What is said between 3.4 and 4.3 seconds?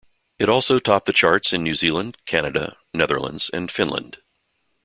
and Finland.